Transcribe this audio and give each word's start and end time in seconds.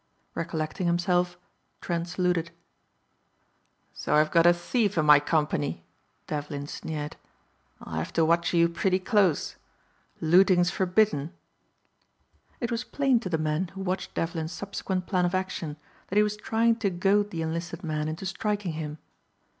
Recollecting 0.33 0.87
himself 0.87 1.37
Trent 1.79 2.07
saluted. 2.07 2.49
"So 3.93 4.15
I've 4.15 4.31
got 4.31 4.47
a 4.47 4.51
thief 4.53 4.97
in 4.97 5.05
my 5.05 5.19
company," 5.19 5.83
Devlin 6.25 6.65
sneered. 6.65 7.17
"I'll 7.81 7.99
have 7.99 8.11
to 8.13 8.25
watch 8.25 8.51
you 8.51 8.67
pretty 8.67 8.97
close. 8.97 9.57
Looting's 10.19 10.71
forbidden." 10.71 11.33
It 12.59 12.71
was 12.71 12.83
plain 12.83 13.19
to 13.19 13.29
the 13.29 13.37
men 13.37 13.67
who 13.75 13.81
watched 13.81 14.15
Devlin's 14.15 14.53
subsequent 14.53 15.05
plan 15.05 15.23
of 15.25 15.35
action 15.35 15.77
that 16.07 16.15
he 16.17 16.23
was 16.23 16.35
trying 16.35 16.77
to 16.77 16.89
goad 16.89 17.29
the 17.29 17.43
enlisted 17.43 17.83
man 17.83 18.07
into 18.07 18.25
striking 18.25 18.73
him. 18.73 18.97